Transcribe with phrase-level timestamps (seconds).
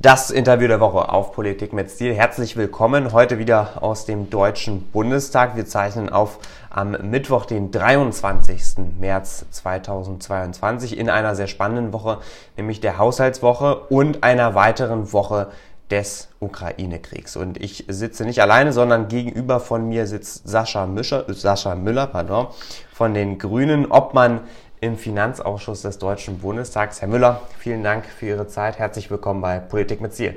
[0.00, 2.14] Das Interview der Woche auf Politik mit Stil.
[2.14, 5.56] Herzlich willkommen heute wieder aus dem Deutschen Bundestag.
[5.56, 6.38] Wir zeichnen auf
[6.70, 8.94] am Mittwoch, den 23.
[9.00, 12.18] März 2022 in einer sehr spannenden Woche,
[12.56, 15.48] nämlich der Haushaltswoche und einer weiteren Woche
[15.90, 17.36] des Ukraine-Kriegs.
[17.36, 22.46] Und ich sitze nicht alleine, sondern gegenüber von mir sitzt Sascha, Mischer, Sascha Müller pardon,
[22.92, 24.42] von den Grünen, Obmann
[24.80, 27.00] im Finanzausschuss des Deutschen Bundestags.
[27.00, 28.78] Herr Müller, vielen Dank für Ihre Zeit.
[28.78, 30.36] Herzlich willkommen bei Politik mit Ziel.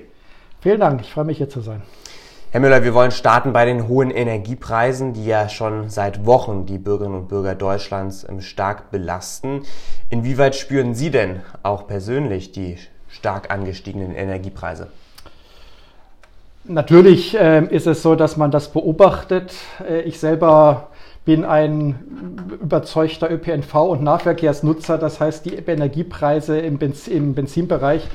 [0.62, 1.82] Vielen Dank, ich freue mich hier zu sein.
[2.52, 6.78] Herr Müller, wir wollen starten bei den hohen Energiepreisen, die ja schon seit Wochen die
[6.78, 9.64] Bürgerinnen und Bürger Deutschlands ähm, stark belasten.
[10.10, 12.78] Inwieweit spüren Sie denn auch persönlich die
[13.08, 14.88] stark angestiegenen Energiepreise?
[16.66, 19.54] Natürlich äh, ist es so, dass man das beobachtet.
[19.88, 20.90] Äh, ich selber
[21.24, 24.98] bin ein überzeugter ÖPNV- und Nahverkehrsnutzer.
[24.98, 28.08] Das heißt, die Energiepreise im, Benzin, im Benzinbereich,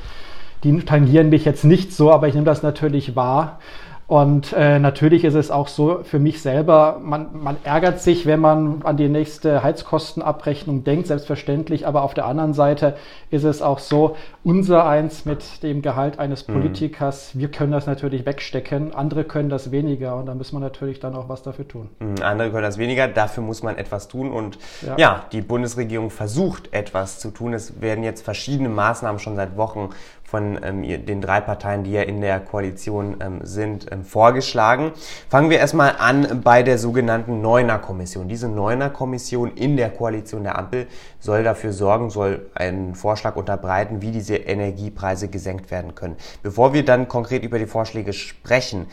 [0.63, 3.59] die tangieren mich jetzt nicht so, aber ich nehme das natürlich wahr.
[4.07, 8.39] Und äh, natürlich ist es auch so für mich selber, man, man ärgert sich, wenn
[8.39, 11.85] man an die nächste Heizkostenabrechnung denkt, selbstverständlich.
[11.85, 12.95] Aber auf der anderen Seite
[13.31, 16.53] ist es auch so, unser eins mit dem Gehalt eines mhm.
[16.53, 17.39] Politikers, mhm.
[17.41, 21.13] wir können das natürlich wegstecken, andere können das weniger und da muss man natürlich dann
[21.13, 21.89] auch was dafür tun.
[21.99, 24.95] Mhm, andere können das weniger, dafür muss man etwas tun und ja.
[24.97, 27.53] ja, die Bundesregierung versucht etwas zu tun.
[27.53, 29.89] Es werden jetzt verschiedene Maßnahmen schon seit Wochen
[30.27, 34.91] von ähm, den drei Parteien, die ja in der Koalition ähm, sind, ähm, vorgeschlagen.
[35.29, 38.27] Fangen wir erstmal an bei der sogenannten Neuner-Kommission.
[38.27, 40.87] Diese Neuner-Kommission in der Koalition der Ampel
[41.21, 46.17] soll dafür sorgen, soll einen Vorschlag unterbreiten, wie diese Energiepreise gesenkt werden können.
[46.43, 48.87] Bevor wir dann konkret über die Vorschläge sprechen,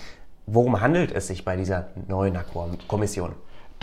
[0.47, 3.33] worum handelt es sich bei dieser Neuner-Kommission?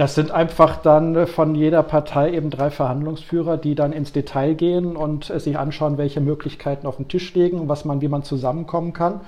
[0.01, 4.95] Das sind einfach dann von jeder Partei eben drei Verhandlungsführer, die dann ins Detail gehen
[4.95, 9.21] und sich anschauen, welche Möglichkeiten auf den Tisch liegen, was man, wie man zusammenkommen kann.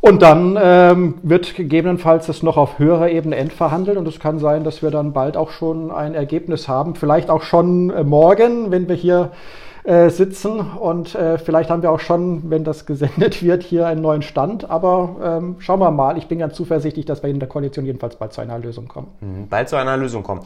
[0.00, 4.64] Und dann ähm, wird gegebenenfalls das noch auf höherer Ebene endverhandelt und es kann sein,
[4.64, 8.88] dass wir dann bald auch schon ein Ergebnis haben, vielleicht auch schon äh, morgen, wenn
[8.88, 9.32] wir hier
[9.84, 10.60] äh, sitzen.
[10.60, 14.70] Und äh, vielleicht haben wir auch schon, wenn das gesendet wird, hier einen neuen Stand.
[14.70, 16.18] Aber ähm, schauen wir mal.
[16.18, 19.08] Ich bin ganz zuversichtlich, dass wir in der Koalition jedenfalls bald zu einer Lösung kommen.
[19.20, 20.42] Mhm, bald zu einer Lösung kommen.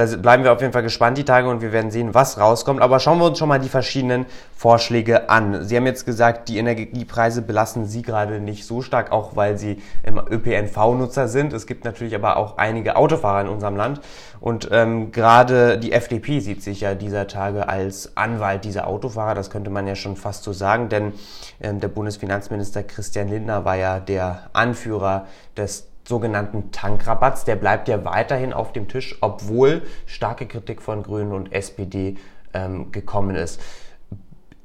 [0.00, 2.80] Da bleiben wir auf jeden Fall gespannt die Tage und wir werden sehen, was rauskommt.
[2.80, 4.24] Aber schauen wir uns schon mal die verschiedenen
[4.56, 5.62] Vorschläge an.
[5.66, 9.82] Sie haben jetzt gesagt, die Energiepreise belasten Sie gerade nicht so stark, auch weil Sie
[10.02, 11.52] im ÖPNV-Nutzer sind.
[11.52, 14.00] Es gibt natürlich aber auch einige Autofahrer in unserem Land.
[14.40, 19.34] Und ähm, gerade die FDP sieht sich ja dieser Tage als Anwalt dieser Autofahrer.
[19.34, 21.12] Das könnte man ja schon fast so sagen, denn
[21.60, 25.26] ähm, der Bundesfinanzminister Christian Lindner war ja der Anführer
[25.58, 27.44] des sogenannten Tankrabatts.
[27.46, 32.16] Der bleibt ja weiterhin auf dem Tisch, obwohl starke Kritik von Grünen und SPD
[32.52, 33.62] ähm, gekommen ist.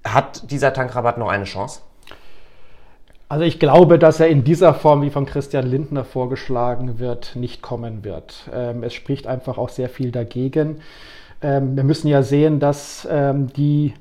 [0.04, 1.80] Hat dieser Tankrabatt noch eine Chance?
[3.30, 7.62] Also ich glaube, dass er in dieser Form, wie von Christian Lindner vorgeschlagen wird, nicht
[7.62, 8.50] kommen wird.
[8.54, 10.82] Ähm, es spricht einfach auch sehr viel dagegen.
[11.42, 13.94] Ähm, wir müssen ja sehen, dass ähm, die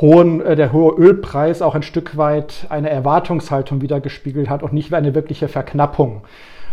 [0.00, 4.92] hohen, äh, der hohe Ölpreis auch ein Stück weit eine Erwartungshaltung wiedergespiegelt hat und nicht
[4.92, 6.22] eine wirkliche Verknappung.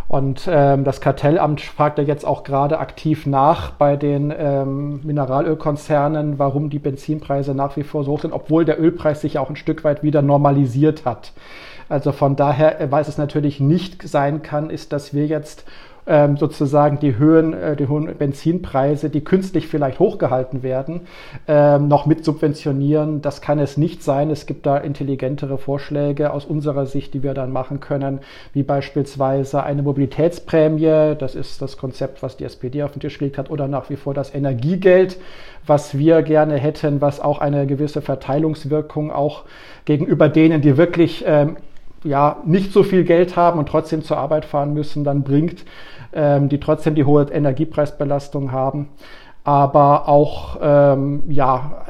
[0.09, 6.40] Und ähm, das Kartellamt fragt ja jetzt auch gerade aktiv nach bei den ähm, Mineralölkonzernen,
[6.40, 9.56] warum die Benzinpreise nach wie vor so hoch sind, obwohl der Ölpreis sich auch ein
[9.56, 11.31] Stück weit wieder normalisiert hat.
[11.90, 15.66] Also von daher, äh, was es natürlich nicht sein kann, ist, dass wir jetzt
[16.09, 21.02] ähm, sozusagen die Höhen, äh, die hohen Benzinpreise, die künstlich vielleicht hochgehalten werden,
[21.47, 23.22] ähm, noch mit subventionieren.
[23.22, 24.31] Das kann es nicht sein.
[24.31, 28.20] Es gibt da intelligentere Vorschläge aus unserer Sicht, die wir dann machen können,
[28.53, 31.16] wie beispielsweise eine Mobilitätsprämie.
[31.18, 33.96] Das ist das Konzept, was die SPD auf den Tisch gelegt hat, oder nach wie
[33.96, 35.20] vor das Energiegeld,
[35.68, 39.44] was wir gerne hätten, was auch eine gewisse Verteilungswirkung auch
[39.86, 41.58] gegenüber denen, die wirklich ähm,
[42.03, 45.66] ja, nicht so viel Geld haben und trotzdem zur Arbeit fahren müssen, dann bringt,
[46.14, 48.90] ähm, die trotzdem die hohe Energiepreisbelastung haben.
[49.44, 51.86] Aber auch, ähm, ja,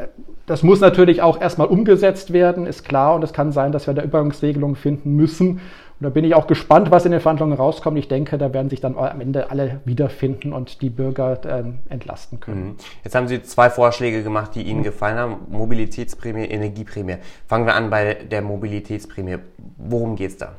[0.45, 3.15] das muss natürlich auch erstmal umgesetzt werden, ist klar.
[3.15, 5.61] Und es kann sein, dass wir da Übergangsregelungen finden müssen.
[5.99, 7.97] Und da bin ich auch gespannt, was in den Verhandlungen rauskommt.
[7.97, 12.39] Ich denke, da werden sich dann am Ende alle wiederfinden und die Bürger äh, entlasten
[12.39, 12.63] können.
[12.63, 12.75] Mhm.
[13.03, 14.83] Jetzt haben Sie zwei Vorschläge gemacht, die Ihnen mhm.
[14.83, 15.35] gefallen haben.
[15.49, 17.17] Mobilitätsprämie, Energieprämie.
[17.47, 19.39] Fangen wir an bei der Mobilitätsprämie.
[19.77, 20.53] Worum geht es da?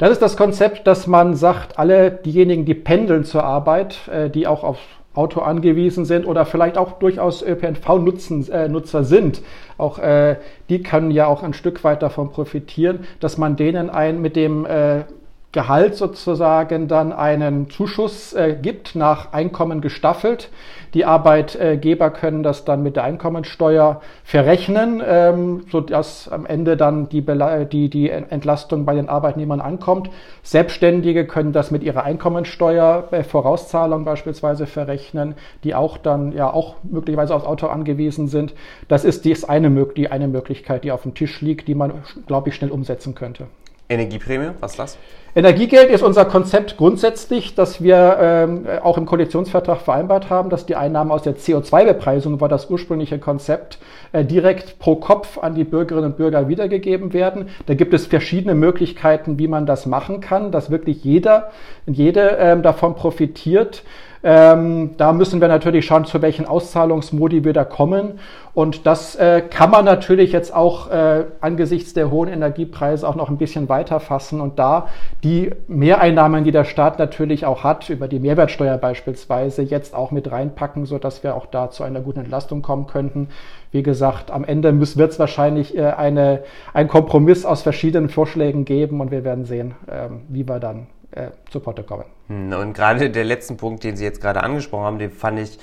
[0.00, 4.46] Das ist das Konzept, dass man sagt, alle diejenigen, die pendeln zur Arbeit, äh, die
[4.46, 4.78] auch auf
[5.12, 9.42] Auto angewiesen sind oder vielleicht auch durchaus ÖPNV-Nutzer äh, sind,
[9.76, 10.36] auch äh,
[10.70, 14.64] die können ja auch ein Stück weit davon profitieren, dass man denen ein mit dem
[14.64, 15.00] äh,
[15.52, 20.48] Gehalt sozusagen dann einen Zuschuss äh, gibt, nach Einkommen gestaffelt.
[20.94, 27.24] Die Arbeitgeber können das dann mit der Einkommensteuer verrechnen, ähm, sodass am Ende dann die,
[27.66, 30.10] die, die Entlastung bei den Arbeitnehmern ankommt.
[30.44, 36.76] Selbstständige können das mit ihrer Einkommensteuer äh, Vorauszahlung beispielsweise verrechnen, die auch dann ja auch
[36.84, 38.54] möglicherweise aufs Auto angewiesen sind.
[38.86, 41.92] Das ist die eine, die eine Möglichkeit, die auf dem Tisch liegt, die man,
[42.28, 43.46] glaube ich, schnell umsetzen könnte.
[43.90, 44.98] Energieprämie, was ist das?
[45.32, 50.74] Energiegeld ist unser Konzept grundsätzlich, dass wir ähm, auch im Koalitionsvertrag vereinbart haben, dass die
[50.74, 53.78] Einnahmen aus der CO2-Bepreisung, war das ursprüngliche Konzept,
[54.10, 57.48] äh, direkt pro Kopf an die Bürgerinnen und Bürger wiedergegeben werden.
[57.66, 61.52] Da gibt es verschiedene Möglichkeiten, wie man das machen kann, dass wirklich jeder
[61.86, 63.84] und jede ähm, davon profitiert.
[64.22, 68.18] Ähm, da müssen wir natürlich schauen, zu welchen Auszahlungsmodi wir da kommen.
[68.52, 73.30] Und das äh, kann man natürlich jetzt auch äh, angesichts der hohen Energiepreise auch noch
[73.30, 74.88] ein bisschen weiter fassen und da
[75.22, 80.30] die Mehreinnahmen, die der Staat natürlich auch hat, über die Mehrwertsteuer beispielsweise, jetzt auch mit
[80.30, 83.28] reinpacken, sodass wir auch da zu einer guten Entlastung kommen könnten.
[83.70, 86.42] Wie gesagt, am Ende wird es wahrscheinlich äh, eine,
[86.74, 91.28] ein Kompromiss aus verschiedenen Vorschlägen geben und wir werden sehen, ähm, wie wir dann äh,
[91.50, 92.04] zu kommen.
[92.28, 95.58] Hm, und gerade der letzten Punkt, den Sie jetzt gerade angesprochen haben, den fand ich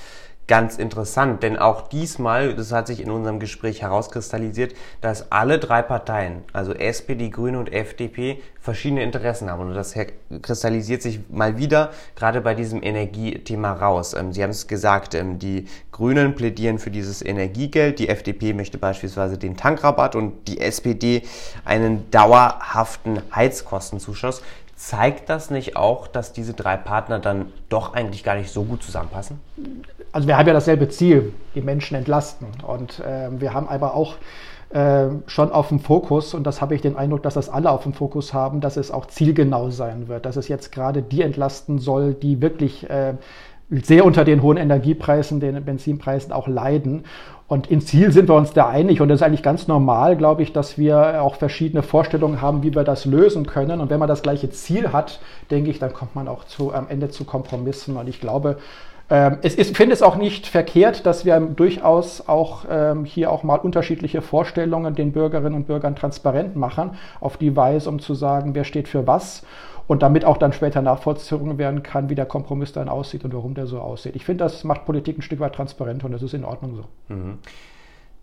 [0.48, 5.82] ganz interessant, denn auch diesmal, das hat sich in unserem Gespräch herauskristallisiert, dass alle drei
[5.82, 9.68] Parteien, also SPD, Grüne und FDP, verschiedene Interessen haben.
[9.68, 9.94] Und das
[10.42, 14.14] kristallisiert sich mal wieder gerade bei diesem Energiethema raus.
[14.14, 18.78] Ähm, Sie haben es gesagt, ähm, die Grünen plädieren für dieses Energiegeld, die FDP möchte
[18.78, 21.22] beispielsweise den Tankrabatt und die SPD
[21.64, 24.42] einen dauerhaften Heizkostenzuschuss.
[24.78, 28.80] Zeigt das nicht auch, dass diese drei Partner dann doch eigentlich gar nicht so gut
[28.80, 29.40] zusammenpassen?
[30.12, 32.46] Also wir haben ja dasselbe Ziel, die Menschen entlasten.
[32.64, 34.14] Und äh, wir haben aber auch
[34.70, 37.82] äh, schon auf dem Fokus, und das habe ich den Eindruck, dass das alle auf
[37.82, 41.80] dem Fokus haben, dass es auch zielgenau sein wird, dass es jetzt gerade die entlasten
[41.80, 43.14] soll, die wirklich äh,
[43.70, 47.04] sehr unter den hohen Energiepreisen, den Benzinpreisen auch leiden.
[47.48, 50.42] Und im Ziel sind wir uns da einig und es ist eigentlich ganz normal, glaube
[50.42, 53.80] ich, dass wir auch verschiedene Vorstellungen haben, wie wir das lösen können.
[53.80, 55.18] Und wenn man das gleiche Ziel hat,
[55.50, 57.96] denke ich, dann kommt man auch zu, am Ende zu Kompromissen.
[57.96, 58.58] Und ich glaube,
[59.08, 63.42] ähm, es ist, finde es auch nicht verkehrt, dass wir durchaus auch ähm, hier auch
[63.42, 68.54] mal unterschiedliche Vorstellungen den Bürgerinnen und Bürgern transparent machen, auf die Weise, um zu sagen,
[68.54, 69.42] wer steht für was
[69.88, 73.54] und damit auch dann später nachvollzogen werden kann, wie der Kompromiss dann aussieht und warum
[73.54, 74.14] der so aussieht.
[74.14, 77.14] Ich finde, das macht Politik ein Stück weit transparenter und das ist in Ordnung so.
[77.14, 77.38] Mhm.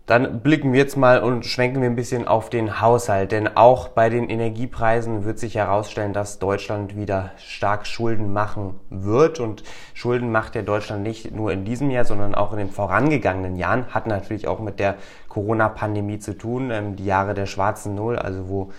[0.06, 3.88] Dann blicken wir jetzt mal und schwenken wir ein bisschen auf den Haushalt, denn auch
[3.88, 9.64] bei den Energiepreisen wird sich herausstellen, dass Deutschland wieder stark Schulden machen wird und
[9.94, 13.86] Schulden macht ja Deutschland nicht nur in diesem Jahr, sondern auch in den vorangegangenen Jahren,
[13.88, 14.94] hat natürlich auch mit der
[15.28, 18.70] Corona-Pandemie zu tun, ähm, die Jahre der schwarzen Null, also wo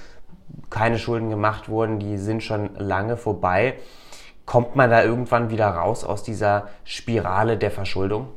[0.69, 3.75] keine Schulden gemacht wurden, die sind schon lange vorbei.
[4.45, 8.27] Kommt man da irgendwann wieder raus aus dieser Spirale der Verschuldung?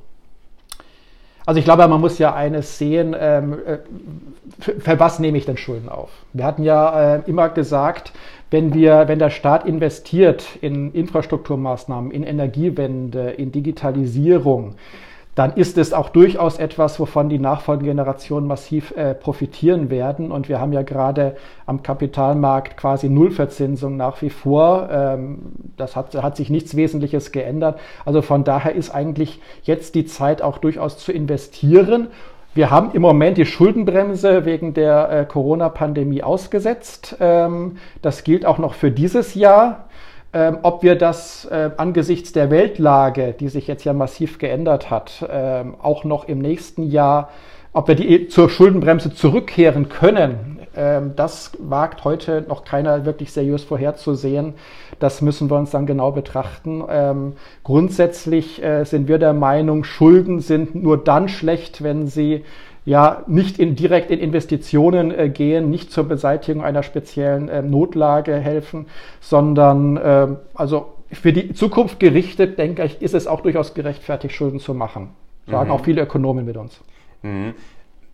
[1.46, 3.78] Also ich glaube, man muss ja eines sehen, ähm, äh,
[4.58, 6.10] für, was nehme ich denn Schulden auf?
[6.32, 8.12] Wir hatten ja äh, immer gesagt,
[8.50, 14.74] wenn wir, wenn der Staat investiert in Infrastrukturmaßnahmen, in Energiewende, in Digitalisierung,
[15.40, 20.32] dann ist es auch durchaus etwas, wovon die nachfolgenden Generationen massiv äh, profitieren werden.
[20.32, 21.34] Und wir haben ja gerade
[21.64, 24.90] am Kapitalmarkt quasi Nullverzinsung nach wie vor.
[24.92, 25.38] Ähm,
[25.78, 27.80] das hat, hat sich nichts Wesentliches geändert.
[28.04, 32.08] Also von daher ist eigentlich jetzt die Zeit auch durchaus zu investieren.
[32.52, 37.16] Wir haben im Moment die Schuldenbremse wegen der äh, Corona-Pandemie ausgesetzt.
[37.18, 39.86] Ähm, das gilt auch noch für dieses Jahr.
[40.32, 45.26] Ähm, ob wir das äh, angesichts der Weltlage, die sich jetzt ja massiv geändert hat,
[45.28, 47.30] ähm, auch noch im nächsten Jahr,
[47.72, 53.64] ob wir die zur Schuldenbremse zurückkehren können, ähm, das wagt heute noch keiner wirklich seriös
[53.64, 54.54] vorherzusehen.
[55.00, 56.84] Das müssen wir uns dann genau betrachten.
[56.88, 57.32] Ähm,
[57.64, 62.44] grundsätzlich äh, sind wir der Meinung, Schulden sind nur dann schlecht, wenn sie
[62.84, 68.34] ja nicht in, direkt in Investitionen äh, gehen, nicht zur Beseitigung einer speziellen äh, Notlage
[68.36, 68.86] helfen,
[69.20, 74.60] sondern äh, also für die Zukunft gerichtet, denke ich, ist es auch durchaus gerechtfertigt, Schulden
[74.60, 75.10] zu machen.
[75.46, 75.74] Sagen mhm.
[75.74, 76.80] auch viele Ökonomen mit uns.
[77.22, 77.54] Mhm.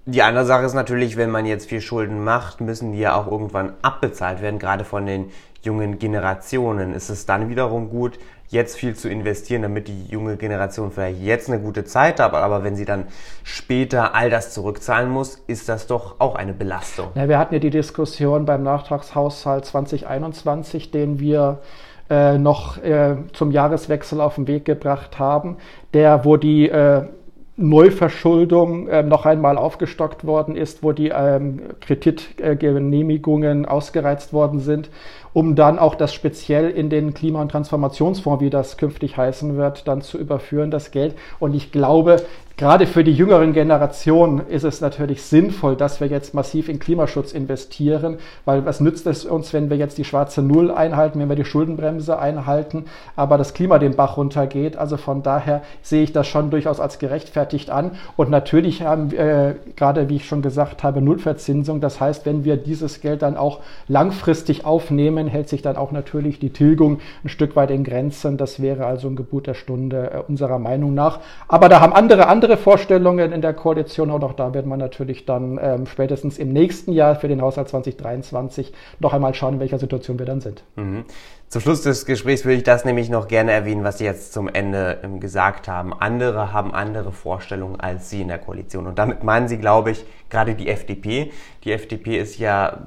[0.09, 3.31] Die andere Sache ist natürlich, wenn man jetzt viel Schulden macht, müssen die ja auch
[3.31, 5.31] irgendwann abbezahlt werden, gerade von den
[5.63, 6.93] jungen Generationen.
[6.93, 11.49] Ist es dann wiederum gut, jetzt viel zu investieren, damit die junge Generation vielleicht jetzt
[11.49, 13.07] eine gute Zeit hat, aber wenn sie dann
[13.43, 17.09] später all das zurückzahlen muss, ist das doch auch eine Belastung.
[17.15, 21.59] Ja, wir hatten ja die Diskussion beim Nachtragshaushalt 2021, den wir
[22.09, 25.57] äh, noch äh, zum Jahreswechsel auf den Weg gebracht haben,
[25.93, 27.07] der, wo die äh,
[27.57, 34.91] Neuverschuldung äh, noch einmal aufgestockt worden ist, wo die ähm, Kreditgenehmigungen äh, ausgereizt worden sind,
[35.37, 39.87] um dann auch das speziell in den Klima- und Transformationsfonds, wie das künftig heißen wird,
[39.87, 41.15] dann zu überführen, das Geld.
[41.39, 42.23] Und ich glaube,
[42.59, 47.33] Gerade für die jüngeren Generationen ist es natürlich sinnvoll, dass wir jetzt massiv in Klimaschutz
[47.33, 48.17] investieren,
[48.47, 51.45] weil was nützt es uns, wenn wir jetzt die schwarze Null einhalten, wenn wir die
[51.45, 54.79] Schuldenbremse einhalten, aber das Klima den Bach runtergeht.
[54.79, 57.91] Also von daher sehe ich das schon durchaus als gerechtfertigt an.
[58.17, 61.83] Und natürlich haben wir, äh, gerade wie ich schon gesagt habe, Nullverzinsung.
[61.83, 66.39] Das heißt, wenn wir dieses Geld dann auch langfristig aufnehmen, hält sich dann auch natürlich
[66.39, 68.37] die Tilgung ein Stück weit in Grenzen.
[68.37, 71.21] Das wäre also ein Gebot der Stunde äh, unserer Meinung nach.
[71.49, 74.79] Aber da haben andere andere andere Vorstellungen in der Koalition und auch da wird man
[74.79, 79.61] natürlich dann ähm, spätestens im nächsten Jahr für den Haushalt 2023 noch einmal schauen, in
[79.61, 80.63] welcher Situation wir dann sind.
[80.77, 81.05] Mhm.
[81.49, 84.49] Zum Schluss des Gesprächs würde ich das nämlich noch gerne erwähnen, was Sie jetzt zum
[84.49, 85.95] Ende ähm, gesagt haben.
[85.95, 88.89] Andere haben andere Vorstellungen als Sie in der Koalition.
[88.89, 91.31] Und damit meinen Sie, glaube ich, gerade die FDP.
[91.63, 92.83] Die FDP ist ja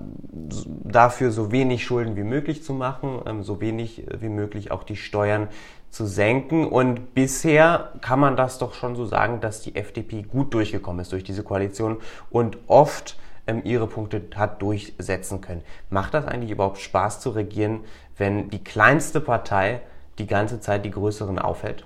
[0.84, 4.98] dafür, so wenig Schulden wie möglich zu machen, ähm, so wenig wie möglich auch die
[4.98, 5.48] Steuern
[5.90, 6.68] zu senken.
[6.68, 11.14] Und bisher kann man das doch schon so sagen, dass die FDP gut durchgekommen ist
[11.14, 11.98] durch diese Koalition
[12.30, 13.16] und oft
[13.50, 15.62] ähm, ihre Punkte hat durchsetzen können.
[15.90, 17.82] Macht das eigentlich überhaupt Spaß zu regieren,
[18.18, 19.82] wenn die kleinste Partei
[20.18, 21.86] die ganze Zeit die größeren aufhält?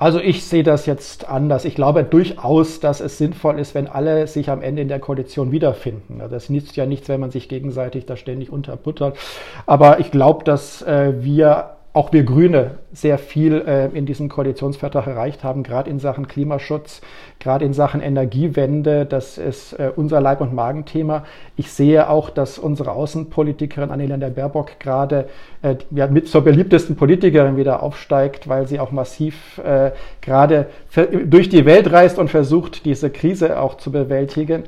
[0.00, 1.64] Also ich sehe das jetzt anders.
[1.64, 5.50] Ich glaube durchaus, dass es sinnvoll ist, wenn alle sich am Ende in der Koalition
[5.50, 6.20] wiederfinden.
[6.20, 9.18] Es nützt ja nichts, wenn man sich gegenseitig da ständig unterbuttert.
[9.66, 15.08] Aber ich glaube, dass äh, wir auch wir Grüne sehr viel äh, in diesem Koalitionsvertrag
[15.08, 17.00] erreicht haben, gerade in Sachen Klimaschutz,
[17.40, 19.04] gerade in Sachen Energiewende.
[19.04, 21.24] Das ist äh, unser Leib- und Magenthema.
[21.56, 25.28] Ich sehe auch, dass unsere Außenpolitikerin Annelena Baerbock gerade
[25.62, 29.90] äh, ja, mit zur beliebtesten Politikerin wieder aufsteigt, weil sie auch massiv äh,
[30.20, 30.66] gerade
[31.24, 34.62] durch die Welt reist und versucht, diese Krise auch zu bewältigen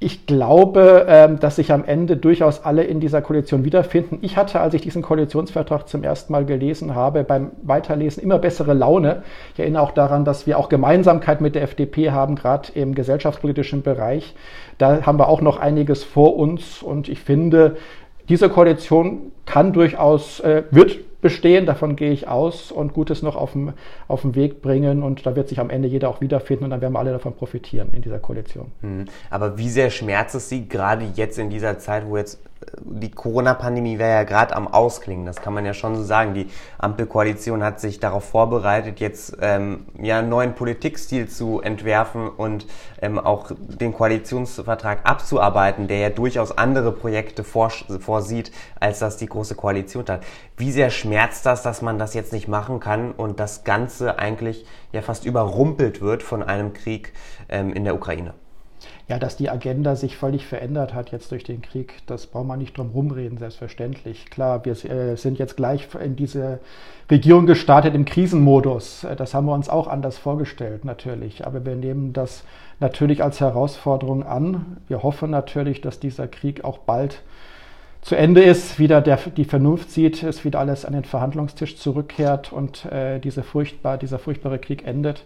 [0.00, 4.18] ich glaube, ähm, dass sich am Ende durchaus alle in dieser Koalition wiederfinden.
[4.22, 8.74] Ich hatte, als ich diesen Koalitionsvertrag zum ersten Mal gelesen habe, beim Weiterlesen immer bessere
[8.74, 9.24] Laune.
[9.54, 13.82] Ich erinnere auch daran, dass wir auch Gemeinsamkeit mit der FDP haben, gerade im gesellschaftspolitischen
[13.82, 14.36] Bereich.
[14.78, 17.76] Da haben wir auch noch einiges vor uns und ich finde,
[18.28, 23.52] diese Koalition kann durchaus, äh, wird bestehen, davon gehe ich aus und Gutes noch auf
[23.52, 23.72] dem,
[24.06, 26.80] auf den Weg bringen und da wird sich am Ende jeder auch wiederfinden und dann
[26.80, 28.72] werden wir alle davon profitieren in dieser Koalition.
[28.82, 29.06] Hm.
[29.30, 32.40] Aber wie sehr schmerzt es Sie gerade jetzt in dieser Zeit, wo jetzt
[32.80, 36.34] die Corona-Pandemie wäre ja gerade am Ausklingen, das kann man ja schon so sagen.
[36.34, 36.48] Die
[36.78, 42.66] Ampelkoalition hat sich darauf vorbereitet, jetzt ähm, ja einen neuen Politikstil zu entwerfen und
[43.00, 49.54] ähm, auch den Koalitionsvertrag abzuarbeiten, der ja durchaus andere Projekte vorsieht, als das die Große
[49.54, 50.24] Koalition hat.
[50.56, 54.66] Wie sehr schmerzt das, dass man das jetzt nicht machen kann und das Ganze eigentlich
[54.92, 57.12] ja fast überrumpelt wird von einem Krieg
[57.48, 58.34] ähm, in der Ukraine?
[59.08, 62.58] Ja, dass die Agenda sich völlig verändert hat jetzt durch den Krieg, das braucht man
[62.58, 64.26] nicht drum rumreden, selbstverständlich.
[64.26, 66.60] Klar, wir äh, sind jetzt gleich in diese
[67.10, 69.04] Regierung gestartet im Krisenmodus.
[69.04, 71.46] Äh, das haben wir uns auch anders vorgestellt, natürlich.
[71.46, 72.44] Aber wir nehmen das
[72.80, 74.76] natürlich als Herausforderung an.
[74.88, 77.22] Wir hoffen natürlich, dass dieser Krieg auch bald
[78.02, 82.52] zu Ende ist, wieder der, die Vernunft sieht, es wieder alles an den Verhandlungstisch zurückkehrt
[82.52, 85.24] und äh, diese furchtbar, dieser furchtbare Krieg endet.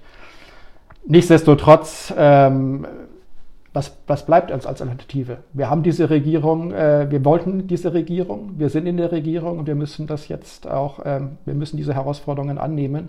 [1.04, 2.86] Nichtsdestotrotz ähm,
[3.72, 5.38] was, was bleibt uns als Alternative?
[5.52, 9.66] Wir haben diese Regierung, äh, wir wollten diese Regierung, wir sind in der Regierung und
[9.66, 13.08] wir müssen das jetzt auch, ähm, wir müssen diese Herausforderungen annehmen.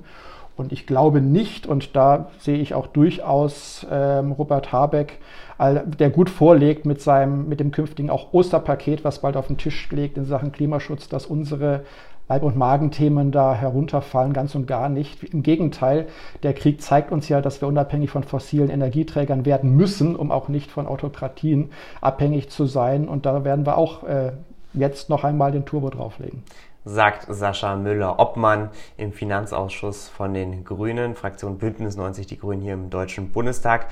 [0.55, 5.19] Und ich glaube nicht, und da sehe ich auch durchaus ähm, Robert Habeck,
[5.59, 9.89] der gut vorlegt mit seinem, mit dem künftigen auch Osterpaket, was bald auf den Tisch
[9.91, 11.85] legt in Sachen Klimaschutz, dass unsere
[12.33, 15.23] Leib- und Magenthemen da herunterfallen, ganz und gar nicht.
[15.23, 16.07] Im Gegenteil,
[16.41, 20.47] der Krieg zeigt uns ja, dass wir unabhängig von fossilen Energieträgern werden müssen, um auch
[20.47, 21.69] nicht von Autokratien
[22.01, 23.07] abhängig zu sein.
[23.07, 24.31] Und da werden wir auch äh,
[24.73, 26.41] jetzt noch einmal den Turbo drauflegen
[26.85, 32.89] sagt Sascha Müller-Obmann im Finanzausschuss von den Grünen, Fraktion Bündnis 90 Die Grünen hier im
[32.89, 33.85] Deutschen Bundestag.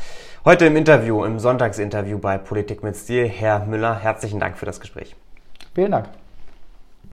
[0.44, 3.30] Heute im Interview, im Sonntagsinterview bei Politik mit Stil.
[3.30, 5.16] Herr Müller, herzlichen Dank für das Gespräch.
[5.74, 6.10] Vielen Dank.